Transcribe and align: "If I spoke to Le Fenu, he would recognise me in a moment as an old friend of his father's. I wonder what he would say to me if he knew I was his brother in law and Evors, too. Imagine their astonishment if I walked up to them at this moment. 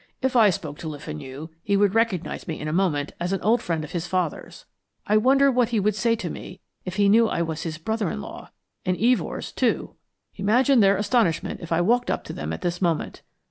"If 0.19 0.35
I 0.35 0.49
spoke 0.49 0.79
to 0.79 0.89
Le 0.89 0.97
Fenu, 0.97 1.49
he 1.61 1.77
would 1.77 1.93
recognise 1.93 2.47
me 2.47 2.59
in 2.59 2.67
a 2.67 2.73
moment 2.73 3.11
as 3.19 3.33
an 3.33 3.41
old 3.43 3.61
friend 3.61 3.83
of 3.83 3.91
his 3.91 4.07
father's. 4.07 4.65
I 5.05 5.15
wonder 5.15 5.51
what 5.51 5.69
he 5.69 5.79
would 5.79 5.93
say 5.93 6.15
to 6.15 6.29
me 6.31 6.59
if 6.85 6.95
he 6.95 7.07
knew 7.07 7.29
I 7.29 7.43
was 7.43 7.61
his 7.61 7.77
brother 7.77 8.09
in 8.09 8.19
law 8.19 8.49
and 8.83 8.97
Evors, 8.97 9.51
too. 9.53 9.93
Imagine 10.37 10.79
their 10.79 10.97
astonishment 10.97 11.59
if 11.61 11.71
I 11.71 11.81
walked 11.81 12.09
up 12.09 12.23
to 12.23 12.33
them 12.33 12.51
at 12.51 12.61
this 12.61 12.81
moment. 12.81 13.21